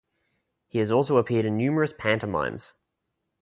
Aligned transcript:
He 0.67 0.79
has 0.79 0.91
also 0.91 1.17
appeared 1.17 1.45
in 1.45 1.55
numerous 1.57 1.93
pantomimes. 1.93 2.73